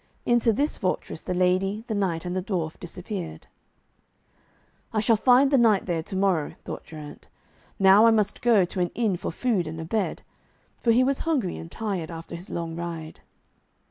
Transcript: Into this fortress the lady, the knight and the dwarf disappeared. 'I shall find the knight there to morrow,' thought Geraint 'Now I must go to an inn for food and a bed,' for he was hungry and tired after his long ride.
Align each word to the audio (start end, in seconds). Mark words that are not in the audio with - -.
Into 0.25 0.51
this 0.51 0.79
fortress 0.79 1.21
the 1.21 1.35
lady, 1.35 1.83
the 1.85 1.93
knight 1.93 2.25
and 2.25 2.35
the 2.35 2.41
dwarf 2.41 2.79
disappeared. 2.79 3.45
'I 4.93 4.99
shall 4.99 5.15
find 5.15 5.51
the 5.51 5.59
knight 5.59 5.85
there 5.85 6.01
to 6.01 6.15
morrow,' 6.15 6.55
thought 6.65 6.83
Geraint 6.83 7.27
'Now 7.77 8.07
I 8.07 8.09
must 8.09 8.41
go 8.41 8.65
to 8.65 8.79
an 8.79 8.89
inn 8.95 9.15
for 9.15 9.31
food 9.31 9.67
and 9.67 9.79
a 9.79 9.85
bed,' 9.85 10.23
for 10.79 10.89
he 10.91 11.03
was 11.03 11.19
hungry 11.19 11.55
and 11.55 11.71
tired 11.71 12.09
after 12.09 12.35
his 12.35 12.49
long 12.49 12.75
ride. 12.75 13.19